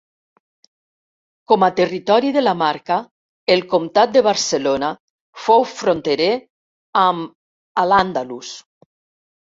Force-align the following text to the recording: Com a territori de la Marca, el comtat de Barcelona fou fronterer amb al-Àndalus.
Com 1.51 1.65
a 1.67 1.69
territori 1.79 2.31
de 2.37 2.43
la 2.43 2.55
Marca, 2.63 2.97
el 3.57 3.63
comtat 3.75 4.17
de 4.17 4.25
Barcelona 4.31 4.93
fou 5.47 5.71
fronterer 5.77 6.33
amb 7.07 7.83
al-Àndalus. 7.87 8.61